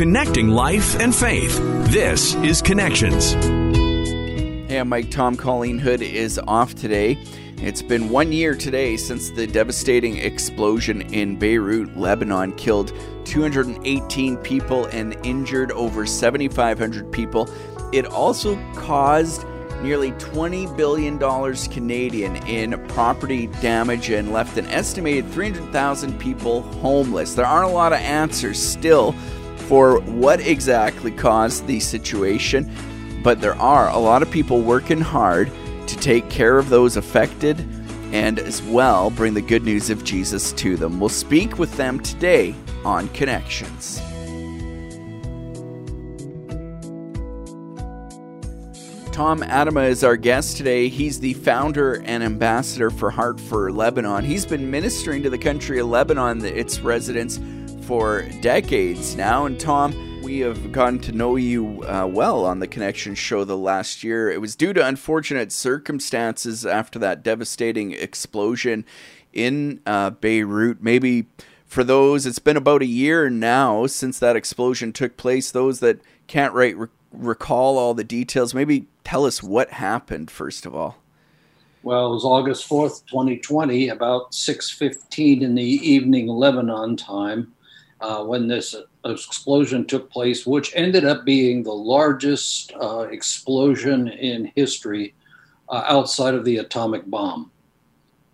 [0.00, 1.58] connecting life and faith.
[1.90, 3.32] This is Connections.
[3.34, 5.36] Hey, I'm Mike Tom.
[5.36, 7.22] Colleen Hood is off today.
[7.58, 12.94] It's been one year today since the devastating explosion in Beirut, Lebanon, killed
[13.26, 17.46] 218 people and injured over 7,500 people.
[17.92, 19.44] It also caused
[19.82, 21.18] nearly $20 billion
[21.70, 27.34] Canadian in property damage and left an estimated 300,000 people homeless.
[27.34, 29.14] There aren't a lot of answers still
[29.70, 32.68] for what exactly caused the situation,
[33.22, 35.48] but there are a lot of people working hard
[35.86, 37.60] to take care of those affected
[38.10, 40.98] and as well bring the good news of Jesus to them.
[40.98, 42.52] We'll speak with them today
[42.84, 44.00] on Connections.
[49.12, 50.88] Tom Atema is our guest today.
[50.88, 54.24] He's the founder and ambassador for Heart for Lebanon.
[54.24, 57.38] He's been ministering to the country of Lebanon, its residents,
[57.90, 59.46] for decades now.
[59.46, 63.56] And Tom, we have gotten to know you uh, well on the Connection show the
[63.56, 64.30] last year.
[64.30, 68.84] It was due to unfortunate circumstances after that devastating explosion
[69.32, 70.80] in uh, Beirut.
[70.80, 71.26] Maybe
[71.66, 75.50] for those, it's been about a year now since that explosion took place.
[75.50, 76.76] Those that can't re-
[77.10, 80.98] recall all the details, maybe tell us what happened first of all.
[81.82, 87.52] Well, it was August 4th, 2020, about 6:15 in the evening Lebanon time
[88.00, 94.50] uh, when this explosion took place, which ended up being the largest uh, explosion in
[94.54, 95.14] history
[95.68, 97.50] uh, outside of the atomic bomb.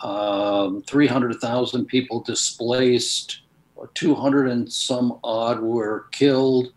[0.01, 3.41] Um, 300,000 people displaced,
[3.95, 6.73] 200 and some odd were killed,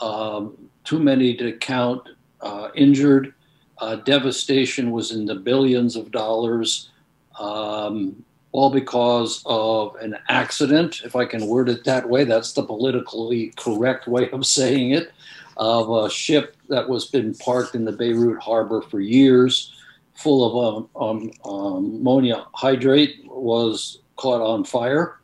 [0.00, 2.08] um, too many to count
[2.40, 3.34] uh, injured.
[3.78, 6.90] Uh, devastation was in the billions of dollars.
[7.38, 8.24] Um,
[8.54, 12.22] all because of an accident, if I can word it that way.
[12.22, 15.10] That's the politically correct way of saying it,
[15.56, 19.74] of a ship that was been parked in the Beirut harbor for years,
[20.14, 25.18] full of um, um, ammonium nitrate, was caught on fire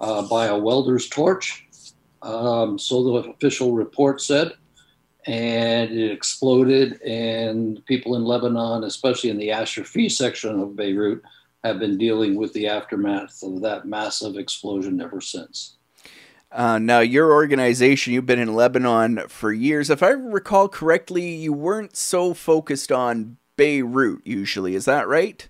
[0.00, 1.64] uh, by a welder's torch.
[2.22, 4.54] Um, so the official report said.
[5.24, 11.22] And it exploded, and people in Lebanon, especially in the Ashrafi section of Beirut,
[11.64, 15.76] have been dealing with the aftermath of that massive explosion ever since.
[16.50, 19.88] Uh, now, your organization, you've been in Lebanon for years.
[19.88, 24.74] If I recall correctly, you weren't so focused on Beirut usually.
[24.74, 25.48] Is that right?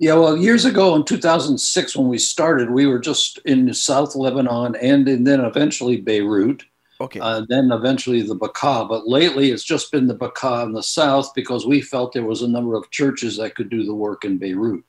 [0.00, 4.74] Yeah, well, years ago in 2006, when we started, we were just in South Lebanon
[4.76, 6.64] and, and then eventually Beirut.
[7.00, 7.20] Okay.
[7.20, 8.88] Uh, then eventually the Bekaa.
[8.88, 12.42] But lately it's just been the Bekaa in the south because we felt there was
[12.42, 14.84] a number of churches that could do the work in Beirut.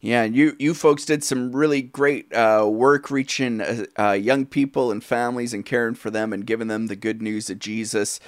[0.00, 4.90] Yeah, you you folks did some really great uh, work reaching uh, uh, young people
[4.90, 8.18] and families and caring for them and giving them the good news of Jesus.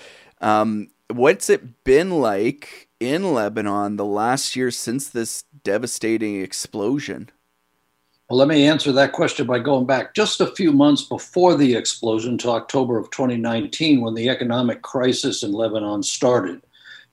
[0.43, 7.31] Um, what's it been like in Lebanon the last year since this devastating explosion?
[8.29, 11.75] Well, let me answer that question by going back just a few months before the
[11.75, 16.63] explosion to October of 2019 when the economic crisis in Lebanon started.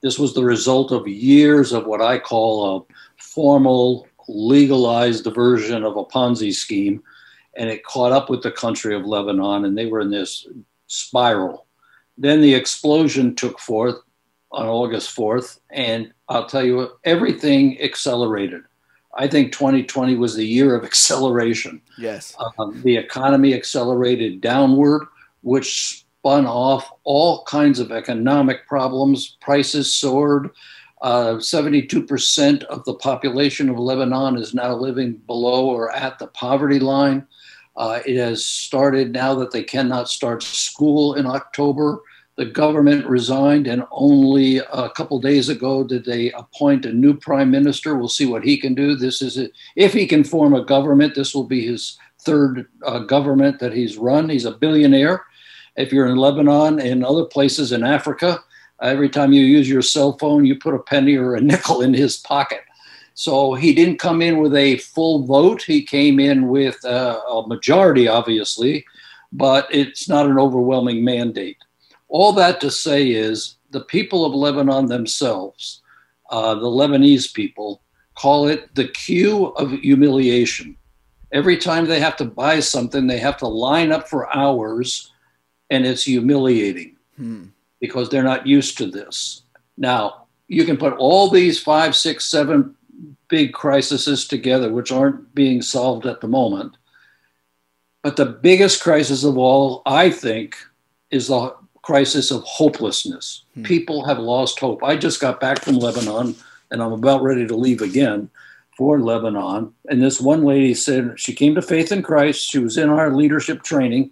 [0.02, 5.96] This was the result of years of what I call a formal legalized version of
[5.96, 7.02] a Ponzi scheme,
[7.56, 10.46] and it caught up with the country of Lebanon, and they were in this
[10.86, 11.66] spiral.
[12.16, 13.96] Then the explosion took forth
[14.52, 18.62] on August 4th, and I'll tell you, everything accelerated.
[19.14, 21.80] I think 2020 was the year of acceleration.
[21.98, 22.36] Yes.
[22.58, 25.06] Um, the economy accelerated downward,
[25.42, 29.36] which spun off all kinds of economic problems.
[29.40, 30.50] Prices soared.
[31.02, 36.78] Uh, 72% of the population of Lebanon is now living below or at the poverty
[36.78, 37.26] line.
[37.76, 42.02] Uh, it has started now that they cannot start school in October.
[42.36, 47.50] The government resigned, and only a couple days ago did they appoint a new prime
[47.50, 47.96] minister.
[47.96, 48.94] We'll see what he can do.
[48.94, 49.52] This is it.
[49.76, 51.14] if he can form a government.
[51.14, 54.28] This will be his third uh, government that he's run.
[54.28, 55.24] He's a billionaire.
[55.76, 58.42] If you're in Lebanon and other places in Africa,
[58.82, 61.94] Every time you use your cell phone, you put a penny or a nickel in
[61.94, 62.62] his pocket.
[63.14, 65.62] So he didn't come in with a full vote.
[65.62, 68.86] He came in with a, a majority, obviously,
[69.32, 71.58] but it's not an overwhelming mandate.
[72.08, 75.82] All that to say is the people of Lebanon themselves,
[76.30, 77.82] uh, the Lebanese people,
[78.14, 80.76] call it the queue of humiliation.
[81.32, 85.12] Every time they have to buy something, they have to line up for hours,
[85.68, 86.96] and it's humiliating.
[87.16, 87.44] Hmm
[87.80, 89.42] because they're not used to this.
[89.76, 92.74] Now, you can put all these five, six, seven
[93.28, 96.76] big crises together, which aren't being solved at the moment.
[98.02, 100.56] But the biggest crisis of all, I think,
[101.10, 103.44] is the crisis of hopelessness.
[103.54, 103.62] Hmm.
[103.62, 104.82] People have lost hope.
[104.82, 106.34] I just got back from Lebanon
[106.70, 108.30] and I'm about ready to leave again
[108.76, 109.72] for Lebanon.
[109.88, 112.48] And this one lady said she came to faith in Christ.
[112.48, 114.10] She was in our leadership training.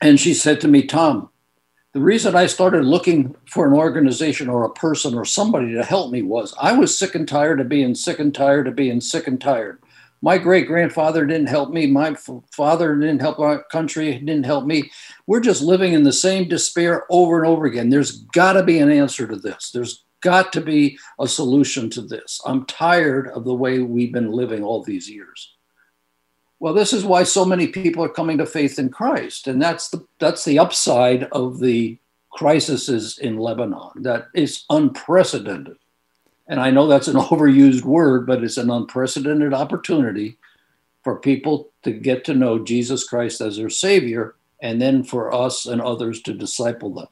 [0.00, 1.28] And she said to me, Tom,
[1.92, 6.10] the reason I started looking for an organization or a person or somebody to help
[6.10, 9.26] me was I was sick and tired of being sick and tired of being sick
[9.26, 9.82] and tired.
[10.22, 11.86] My great grandfather didn't help me.
[11.86, 12.14] My
[12.52, 14.90] father didn't help our country, didn't help me.
[15.26, 17.90] We're just living in the same despair over and over again.
[17.90, 19.70] There's got to be an answer to this.
[19.72, 22.40] There's got to be a solution to this.
[22.46, 25.51] I'm tired of the way we've been living all these years.
[26.62, 29.88] Well, this is why so many people are coming to faith in Christ, and that's
[29.88, 31.98] the that's the upside of the
[32.30, 33.90] crises in Lebanon.
[33.96, 35.76] That is unprecedented.
[36.46, 40.38] And I know that's an overused word, but it's an unprecedented opportunity
[41.02, 45.66] for people to get to know Jesus Christ as their Savior, and then for us
[45.66, 47.08] and others to disciple them.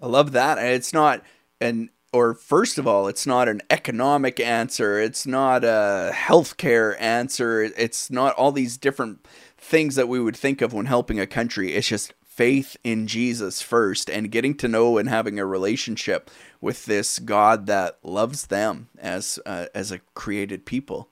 [0.00, 0.56] I love that.
[0.56, 1.22] And it's not
[1.60, 4.98] an or first of all, it's not an economic answer.
[4.98, 7.62] It's not a healthcare answer.
[7.62, 9.26] It's not all these different
[9.58, 11.74] things that we would think of when helping a country.
[11.74, 16.86] It's just faith in Jesus first and getting to know and having a relationship with
[16.86, 21.10] this God that loves them as uh, as a created people.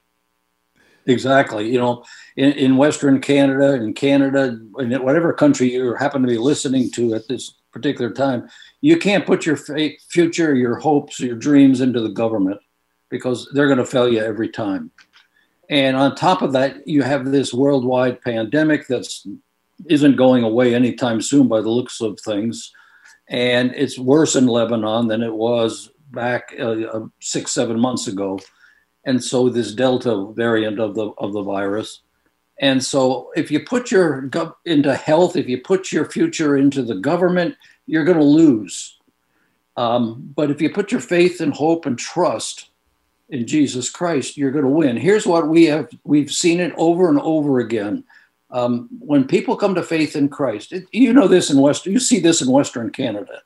[1.06, 1.70] Exactly.
[1.70, 2.04] You know,
[2.36, 7.14] in, in Western Canada, in Canada, in whatever country you happen to be listening to
[7.14, 8.48] at this particular time,
[8.80, 9.58] you can't put your
[10.08, 12.60] future, your hopes, your dreams into the government
[13.10, 14.90] because they're going to fail you every time.
[15.68, 19.26] And on top of that, you have this worldwide pandemic that's
[19.90, 22.70] isn't going away anytime soon by the looks of things.
[23.28, 28.38] And it's worse in Lebanon than it was back uh, uh, six, seven months ago.
[29.04, 32.03] And so this Delta variant of the of the virus.
[32.60, 34.30] And so if you put your
[34.64, 37.56] into health, if you put your future into the government,
[37.86, 38.98] you're going to lose.
[39.76, 42.70] Um, but if you put your faith and hope and trust
[43.28, 44.96] in Jesus Christ, you're going to win.
[44.96, 48.04] Here's what we have we've seen it over and over again.
[48.50, 51.98] Um, when people come to faith in Christ, it, you know this in West, you
[51.98, 53.42] see this in Western Canada.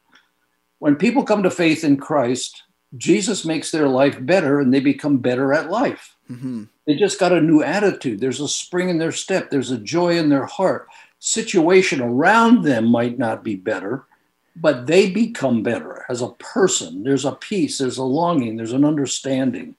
[0.81, 2.63] When people come to faith in Christ,
[2.97, 6.17] Jesus makes their life better and they become better at life.
[6.31, 6.65] Mm-hmm.
[6.87, 8.21] They just got a new attitude.
[8.21, 10.89] There's a spring in their step, there's a joy in their heart.
[11.19, 14.05] Situation around them might not be better,
[14.57, 17.03] but they become better as a person.
[17.03, 19.75] There's a peace, there's a longing, there's an understanding.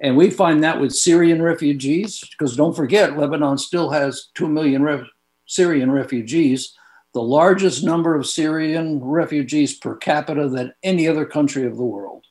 [0.00, 4.82] And we find that with Syrian refugees, because don't forget, Lebanon still has 2 million
[4.82, 5.10] re-
[5.46, 6.76] Syrian refugees,
[7.14, 12.26] the largest number of Syrian refugees per capita than any other country of the world.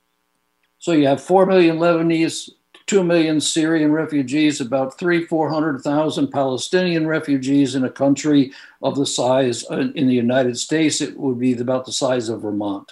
[0.83, 2.49] So you have 4 million Lebanese
[2.87, 8.51] 2 million Syrian refugees, about three, 400,000 Palestinian refugees in a country
[8.81, 12.41] of the size uh, in the United States, it would be about the size of
[12.41, 12.91] Vermont.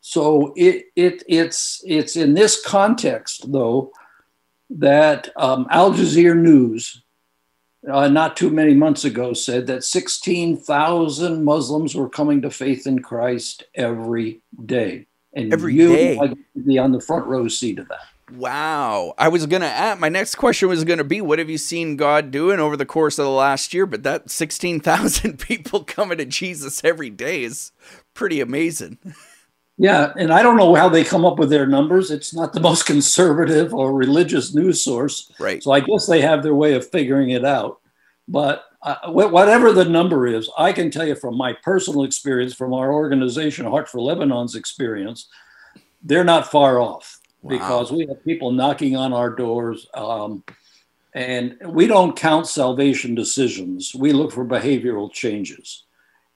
[0.00, 3.90] So it, it, it's, it's in this context, though,
[4.70, 7.02] that um, Al Jazeera News,
[7.90, 13.02] uh, not too many months ago, said that 16,000 Muslims were coming to faith in
[13.02, 15.07] Christ every day.
[15.34, 16.34] And every you day.
[16.66, 18.00] be on the front row seat of that.
[18.32, 19.14] Wow.
[19.16, 21.58] I was going to ask, my next question was going to be, what have you
[21.58, 23.86] seen God doing over the course of the last year?
[23.86, 27.72] But that 16,000 people coming to Jesus every day is
[28.14, 28.98] pretty amazing.
[29.76, 30.12] Yeah.
[30.16, 32.10] And I don't know how they come up with their numbers.
[32.10, 35.32] It's not the most conservative or religious news source.
[35.38, 35.62] Right.
[35.62, 37.80] So I guess they have their way of figuring it out.
[38.26, 42.72] But uh, whatever the number is, I can tell you from my personal experience, from
[42.72, 45.28] our organization, Heart for Lebanon's experience,
[46.02, 47.50] they're not far off wow.
[47.50, 49.88] because we have people knocking on our doors.
[49.94, 50.44] Um,
[51.14, 53.94] and we don't count salvation decisions.
[53.94, 55.84] We look for behavioral changes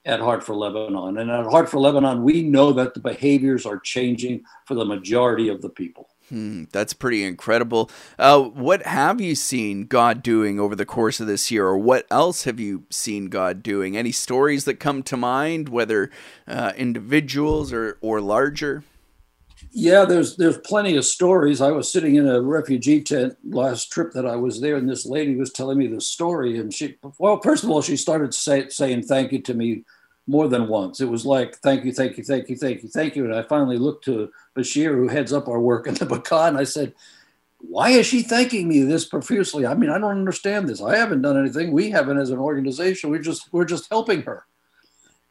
[0.05, 1.17] at Heart for Lebanon.
[1.19, 5.47] And at Heart for Lebanon, we know that the behaviors are changing for the majority
[5.47, 6.09] of the people.
[6.29, 7.91] Hmm, that's pretty incredible.
[8.17, 12.07] Uh, what have you seen God doing over the course of this year, or what
[12.09, 13.97] else have you seen God doing?
[13.97, 16.09] Any stories that come to mind, whether
[16.47, 18.83] uh, individuals or, or larger?
[19.75, 21.59] Yeah, there's there's plenty of stories.
[21.59, 25.05] I was sitting in a refugee tent last trip that I was there, and this
[25.05, 26.59] lady was telling me the story.
[26.59, 29.83] And she, well, first of all, she started say, saying thank you to me
[30.27, 31.01] more than once.
[31.01, 33.25] It was like thank you, thank you, thank you, thank you, thank you.
[33.25, 36.57] And I finally looked to Bashir, who heads up our work in the Bekaa, and
[36.57, 36.93] I said,
[37.59, 39.65] "Why is she thanking me this profusely?
[39.65, 40.81] I mean, I don't understand this.
[40.81, 41.71] I haven't done anything.
[41.71, 43.09] We haven't as an organization.
[43.09, 44.45] We just we're just helping her."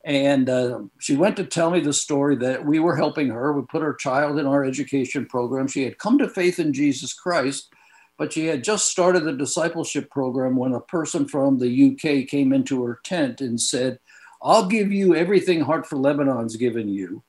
[0.05, 3.53] And uh, she went to tell me the story that we were helping her.
[3.53, 5.69] We put her child in our education program.
[5.69, 7.73] She had come to faith in Jesus Christ,
[8.19, 12.53] but she had just started the discipleship program when a person from the UK came
[12.53, 14.01] into her tent and said,
[14.43, 17.23] I'll give you everything Heart for Lebanon's given you,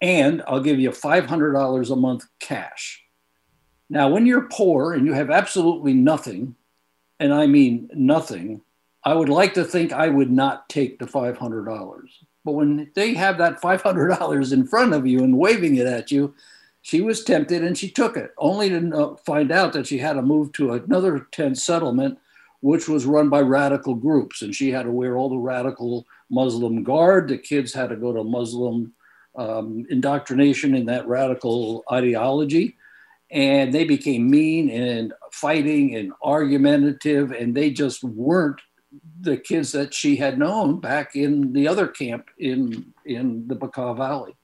[0.00, 3.02] and I'll give you $500 a month cash.
[3.88, 6.56] Now, when you're poor and you have absolutely nothing,
[7.20, 8.62] and I mean nothing,
[9.04, 12.08] I would like to think I would not take the $500.
[12.44, 16.34] But when they have that $500 in front of you and waving it at you,
[16.80, 20.22] she was tempted and she took it, only to find out that she had to
[20.22, 22.18] move to another tent settlement,
[22.62, 24.40] which was run by radical groups.
[24.40, 27.28] And she had to wear all the radical Muslim guard.
[27.28, 28.94] The kids had to go to Muslim
[29.36, 32.76] um, indoctrination in that radical ideology.
[33.30, 38.60] And they became mean and fighting and argumentative, and they just weren't
[39.20, 43.96] the kids that she had known back in the other camp in in the Bekaa
[43.96, 44.36] Valley.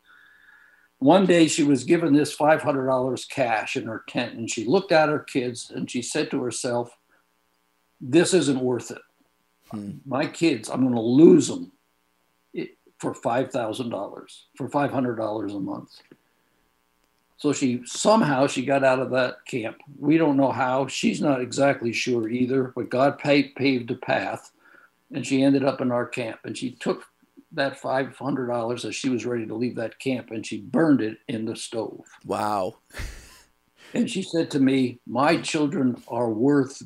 [1.00, 5.08] One day she was given this $500 cash in her tent and she looked at
[5.08, 6.97] her kids and she said to herself,
[8.00, 9.02] This isn't worth it.
[9.70, 9.98] Hmm.
[10.06, 11.72] My kids, I'm going to lose them
[12.98, 16.00] for $5,000, for $500 a month.
[17.36, 19.76] So she somehow she got out of that camp.
[19.96, 20.88] We don't know how.
[20.88, 24.50] She's not exactly sure either, but God paved, paved a path
[25.12, 27.04] and she ended up in our camp and she took
[27.52, 31.44] that $500 as she was ready to leave that camp and she burned it in
[31.44, 32.04] the stove.
[32.24, 32.78] Wow.
[33.94, 36.82] and she said to me, My children are worth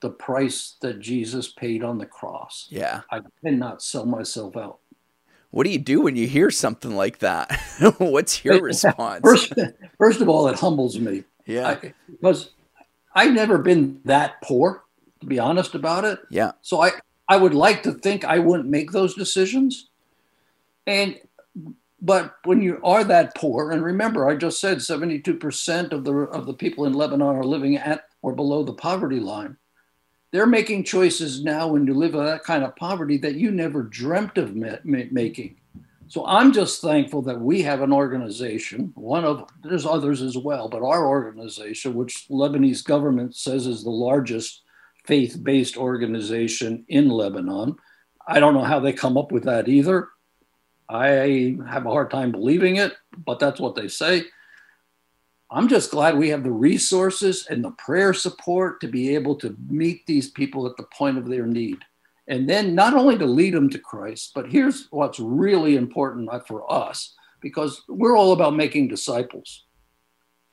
[0.00, 2.66] the price that Jesus paid on the cross.
[2.70, 3.02] Yeah.
[3.10, 4.78] I cannot sell myself out.
[5.50, 7.52] What do you do when you hear something like that?
[7.98, 9.20] What's your response?
[9.22, 9.52] First,
[9.98, 11.24] first of all, it humbles me.
[11.46, 11.68] Yeah.
[11.68, 12.50] I, because
[13.14, 14.84] I've never been that poor,
[15.20, 16.20] to be honest about it.
[16.30, 16.52] Yeah.
[16.62, 16.92] So I,
[17.28, 19.88] I would like to think I wouldn't make those decisions.
[20.86, 21.18] And
[22.02, 26.46] but when you are that poor, and remember, I just said 72% of the of
[26.46, 29.56] the people in Lebanon are living at or below the poverty line.
[30.32, 33.82] They're making choices now when you live in that kind of poverty that you never
[33.82, 35.56] dreamt of making.
[36.06, 38.92] So I'm just thankful that we have an organization.
[38.94, 43.90] One of there's others as well, but our organization, which Lebanese government says is the
[43.90, 44.62] largest
[45.04, 47.76] faith based organization in Lebanon.
[48.26, 50.08] I don't know how they come up with that either.
[50.88, 52.92] I have a hard time believing it,
[53.24, 54.24] but that's what they say.
[55.52, 59.56] I'm just glad we have the resources and the prayer support to be able to
[59.68, 61.78] meet these people at the point of their need.
[62.28, 66.72] And then not only to lead them to Christ, but here's what's really important for
[66.72, 69.64] us because we're all about making disciples.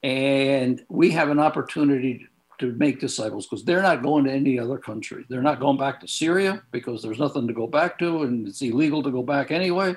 [0.01, 2.25] And we have an opportunity
[2.59, 5.25] to make disciples because they're not going to any other country.
[5.29, 8.61] They're not going back to Syria because there's nothing to go back to and it's
[8.63, 9.95] illegal to go back anyway.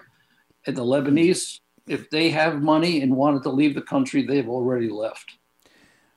[0.66, 4.88] And the Lebanese, if they have money and wanted to leave the country, they've already
[4.88, 5.36] left.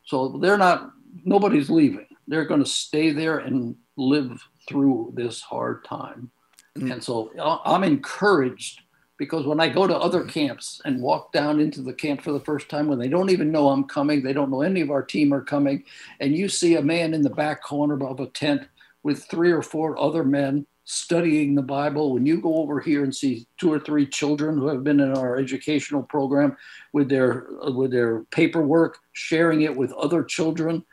[0.05, 0.91] So they're not,
[1.24, 2.08] nobody's leaving.
[2.27, 6.32] They're going to stay there and live through this hard time.
[6.77, 6.91] Mm-hmm.
[6.91, 7.32] And so
[7.65, 8.82] I'm encouraged
[9.17, 12.39] because when I go to other camps and walk down into the camp for the
[12.39, 15.03] first time, when they don't even know I'm coming, they don't know any of our
[15.03, 15.84] team are coming,
[16.20, 18.67] and you see a man in the back corner of a tent
[19.03, 23.16] with three or four other men studying the Bible, when you go over here and
[23.16, 26.58] see two or three children who have been in our educational program
[26.92, 30.84] with their with their paperwork, sharing it with other children,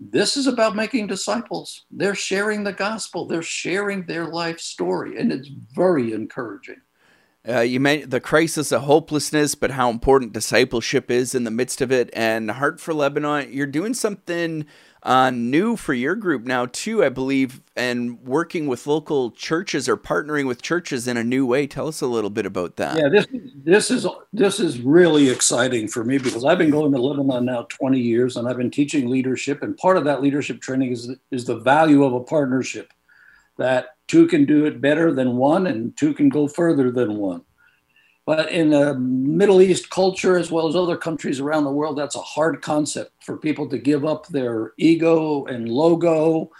[0.00, 1.84] this is about making disciples.
[1.90, 3.26] They're sharing the gospel.
[3.26, 6.80] They're sharing their life story, and it's very encouraging.
[7.48, 11.80] Uh, you meant the crisis of hopelessness, but how important discipleship is in the midst
[11.80, 12.10] of it.
[12.12, 14.66] And Heart for Lebanon, you're doing something
[15.06, 19.96] uh, new for your group now too, I believe, and working with local churches or
[19.96, 21.68] partnering with churches in a new way.
[21.68, 22.98] Tell us a little bit about that.
[22.98, 27.00] Yeah, this this is this is really exciting for me because I've been going to
[27.00, 30.90] Lebanon now 20 years, and I've been teaching leadership, and part of that leadership training
[30.90, 32.92] is is the value of a partnership
[33.58, 37.42] that two can do it better than one and two can go further than one.
[38.26, 42.16] But in the Middle East culture, as well as other countries around the world, that's
[42.16, 46.50] a hard concept for people to give up their ego and logo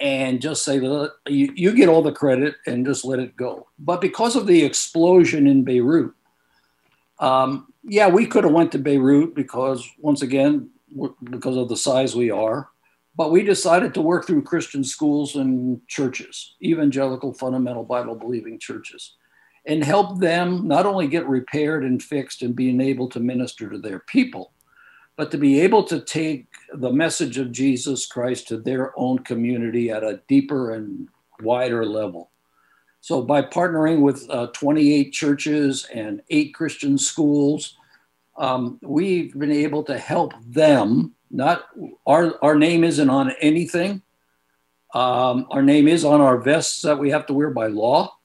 [0.00, 3.68] and just say, you, you get all the credit and just let it go.
[3.78, 6.12] But because of the explosion in Beirut,
[7.20, 10.70] um, yeah, we could have went to Beirut because, once again,
[11.22, 12.70] because of the size we are,
[13.16, 19.14] but we decided to work through Christian schools and churches, evangelical, fundamental Bible believing churches,
[19.66, 23.78] and help them not only get repaired and fixed and being able to minister to
[23.78, 24.52] their people,
[25.16, 29.90] but to be able to take the message of Jesus Christ to their own community
[29.90, 31.08] at a deeper and
[31.40, 32.30] wider level.
[33.00, 37.76] So, by partnering with uh, 28 churches and eight Christian schools,
[38.36, 41.66] um, we've been able to help them not
[42.06, 44.02] our our name isn't on anything.
[44.94, 48.16] Um, our name is on our vests that we have to wear by law,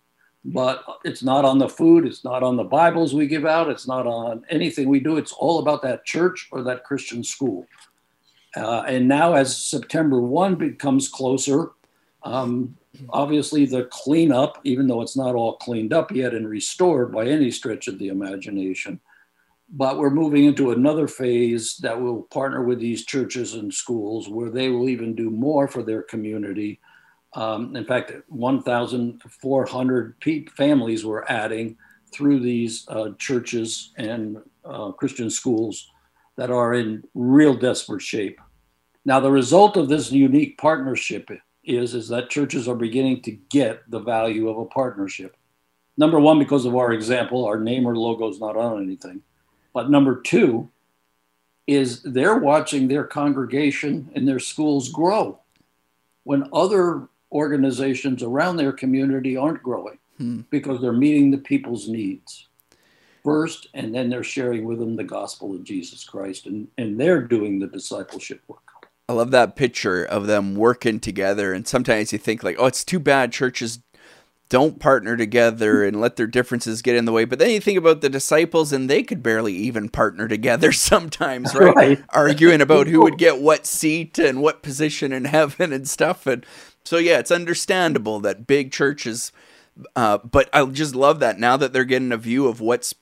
[0.45, 3.87] but it's not on the food, it's not on the Bibles we give out, it's
[3.87, 5.17] not on anything we do.
[5.17, 7.67] It's all about that church or that Christian school.
[8.55, 11.71] Uh, and now, as September 1 becomes closer,
[12.23, 12.75] um,
[13.09, 17.51] obviously the cleanup, even though it's not all cleaned up yet and restored by any
[17.51, 18.99] stretch of the imagination,
[19.71, 24.49] but we're moving into another phase that will partner with these churches and schools where
[24.49, 26.79] they will even do more for their community.
[27.33, 30.15] Um, in fact, 1,400
[30.55, 31.77] families we're adding
[32.11, 35.91] through these uh, churches and uh, Christian schools
[36.37, 38.39] that are in real desperate shape.
[39.05, 41.29] Now, the result of this unique partnership
[41.63, 45.35] is, is that churches are beginning to get the value of a partnership.
[45.97, 49.21] Number one, because of our example, our name or logo is not on anything.
[49.73, 50.69] But number two
[51.67, 55.39] is they're watching their congregation and their schools grow
[56.23, 60.41] when other organizations around their community aren't growing hmm.
[60.49, 62.47] because they're meeting the people's needs
[63.23, 67.21] first and then they're sharing with them the gospel of Jesus Christ and, and they're
[67.21, 68.61] doing the discipleship work.
[69.07, 71.51] I love that picture of them working together.
[71.51, 73.79] And sometimes you think like, oh, it's too bad churches
[74.49, 77.23] don't partner together and let their differences get in the way.
[77.23, 81.53] But then you think about the disciples, and they could barely even partner together sometimes,
[81.53, 81.75] right?
[81.75, 82.03] right.
[82.09, 86.25] Arguing about who would get what seat and what position in heaven and stuff.
[86.25, 86.45] And
[86.89, 89.31] so, yeah, it's understandable that big churches.
[89.95, 92.93] Uh, but I just love that now that they're getting a view of what's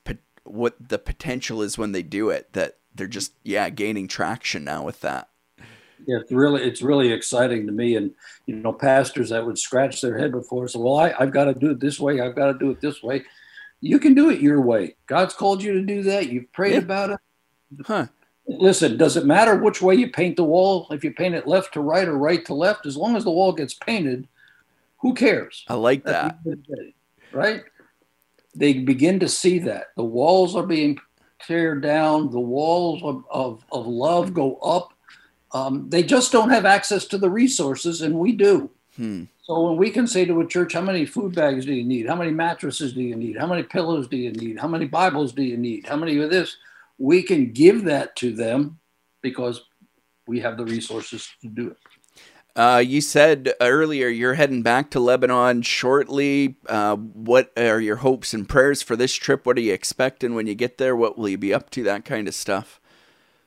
[0.44, 2.53] what the potential is when they do it.
[2.53, 5.29] That they're just yeah gaining traction now with that
[6.08, 7.96] yeah, it's really it's really exciting to me.
[7.96, 8.12] And
[8.46, 11.53] you know, pastors that would scratch their head before say, "Well, I, I've got to
[11.53, 12.22] do it this way.
[12.22, 13.24] I've got to do it this way."
[13.79, 14.96] You can do it your way.
[15.06, 16.29] God's called you to do that.
[16.29, 16.79] You've prayed yeah.
[16.79, 17.20] about it.
[17.86, 18.08] Huh.
[18.48, 20.88] Listen, does it matter which way you paint the wall?
[20.92, 23.32] If you paint it left to right or right to left, as long as the
[23.32, 24.27] wall gets painted,
[24.98, 25.66] who cares?
[25.68, 26.39] I like that.
[27.34, 27.63] Right?
[28.56, 30.98] They begin to see that the walls are being
[31.48, 32.32] teared down.
[32.32, 34.93] The walls of, of, of love go up
[35.54, 38.69] um, they just don't have access to the resources, and we do.
[38.95, 39.24] Hmm.
[39.43, 42.08] So when we can say to a church, how many food bags do you need?
[42.08, 43.38] How many mattresses do you need?
[43.38, 44.60] How many pillows do you need?
[44.60, 45.88] How many Bibles do you need?
[45.88, 46.58] How many of this?
[46.97, 48.79] We can give that to them
[49.21, 49.62] because
[50.27, 51.77] we have the resources to do it.
[52.55, 56.57] Uh, you said earlier you're heading back to Lebanon shortly.
[56.67, 59.45] Uh, what are your hopes and prayers for this trip?
[59.45, 60.95] What are you expecting when you get there?
[60.95, 61.83] What will you be up to?
[61.83, 62.81] That kind of stuff.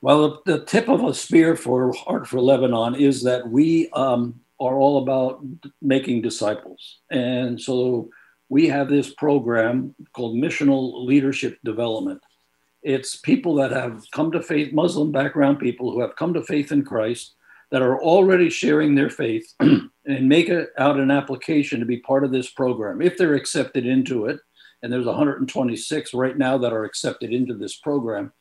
[0.00, 4.78] Well, the, tip of a spear for Heart for Lebanon is that we um, are
[4.78, 5.44] all about
[5.82, 7.00] making disciples.
[7.10, 8.10] And so
[8.48, 12.20] we have this program called Missional Leadership Development.
[12.82, 16.72] It's people that have come to faith, Muslim background people who have come to faith
[16.72, 17.34] in Christ
[17.70, 22.24] that are already sharing their faith and make it out an application to be part
[22.24, 24.40] of this program if they're accepted into it.
[24.82, 28.32] And there's 126 right now that are accepted into this program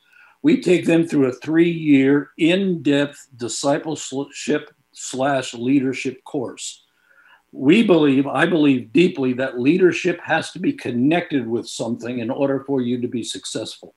[0.42, 6.84] we take them through a three year, in depth discipleship slash leadership course.
[7.52, 12.62] We believe, I believe deeply, that leadership has to be connected with something in order
[12.64, 13.94] for you to be successful.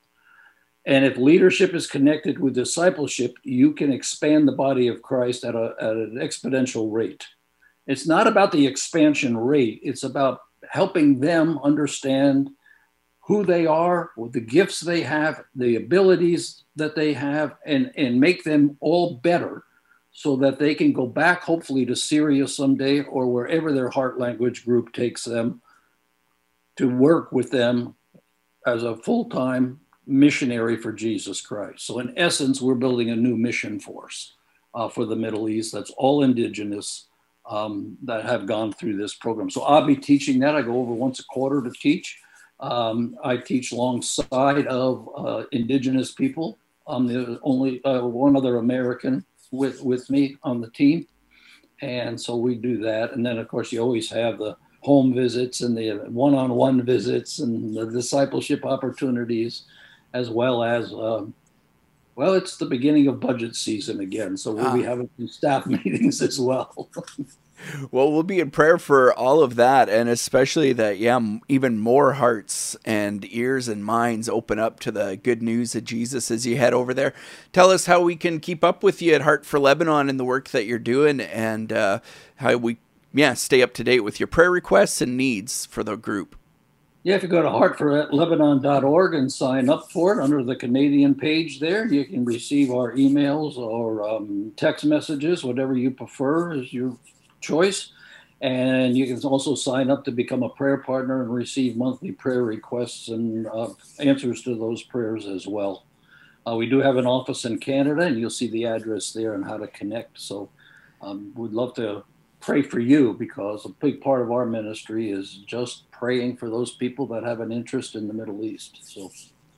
[0.85, 5.55] And if leadership is connected with discipleship, you can expand the body of Christ at,
[5.55, 7.25] a, at an exponential rate.
[7.87, 12.49] It's not about the expansion rate, it's about helping them understand
[13.25, 18.43] who they are, the gifts they have, the abilities that they have, and, and make
[18.43, 19.63] them all better
[20.11, 24.65] so that they can go back, hopefully, to Syria someday or wherever their heart language
[24.65, 25.61] group takes them
[26.75, 27.95] to work with them
[28.65, 31.85] as a full time missionary for Jesus Christ.
[31.85, 34.33] So, in essence, we're building a new mission force
[34.73, 37.07] uh, for the Middle East that's all indigenous
[37.49, 39.49] um, that have gone through this program.
[39.49, 40.55] So, I'll be teaching that.
[40.55, 42.19] I go over once a quarter to teach.
[42.59, 46.57] Um, I teach alongside of uh, indigenous people.
[46.87, 51.07] I'm the only uh, one other American with, with me on the team.
[51.81, 53.13] And so we do that.
[53.13, 56.83] And then, of course, you always have the home visits and the one on one
[56.85, 59.63] visits and the discipleship opportunities,
[60.13, 61.33] as well as, um,
[62.15, 64.37] well, it's the beginning of budget season again.
[64.37, 64.73] So we'll ah.
[64.73, 66.89] be having some staff meetings as well.
[67.91, 72.13] well, we'll be in prayer for all of that, and especially that, yeah, even more
[72.13, 76.57] hearts and ears and minds open up to the good news of Jesus as you
[76.57, 77.13] head over there.
[77.51, 80.25] Tell us how we can keep up with you at Heart for Lebanon and the
[80.25, 81.99] work that you're doing, and uh,
[82.37, 82.77] how we,
[83.13, 86.35] yeah, stay up to date with your prayer requests and needs for the group.
[87.05, 91.59] Yeah, if you go to heartforlebanon.org and sign up for it under the Canadian page
[91.59, 96.95] there, you can receive our emails or um, text messages, whatever you prefer is your
[97.41, 97.91] choice.
[98.39, 102.43] And you can also sign up to become a prayer partner and receive monthly prayer
[102.43, 105.83] requests and uh, answers to those prayers as well.
[106.47, 109.43] Uh, we do have an office in Canada, and you'll see the address there and
[109.43, 110.21] how to connect.
[110.21, 110.49] So
[111.01, 112.03] um, we'd love to
[112.43, 116.71] pray for you because a big part of our ministry is just praying for those
[116.71, 118.79] people that have an interest in the Middle East.
[118.83, 119.09] So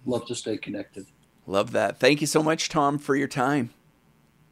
[0.06, 1.08] love to stay connected.
[1.48, 2.00] Love that.
[2.00, 3.72] Thank you so much, Tom, for your time.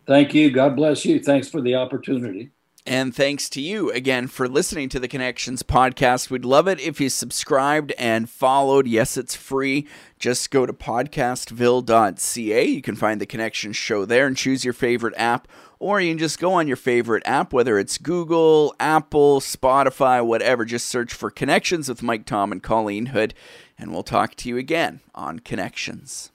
[0.07, 0.51] Thank you.
[0.51, 1.19] God bless you.
[1.19, 2.51] Thanks for the opportunity.
[2.85, 6.29] And thanks to you again for listening to the Connections podcast.
[6.29, 8.87] We'd love it if you subscribed and followed.
[8.87, 9.87] Yes, it's free.
[10.19, 12.65] Just go to podcastville.ca.
[12.65, 15.47] You can find the Connections show there and choose your favorite app,
[15.83, 20.63] or you can just go on your favorite app, whether it's Google, Apple, Spotify, whatever.
[20.63, 23.33] Just search for Connections with Mike Tom and Colleen Hood,
[23.77, 26.32] and we'll talk to you again on Connections.